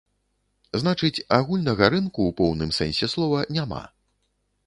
[0.83, 3.83] Значыць, агульнага рынку ў поўным сэнсе слова няма.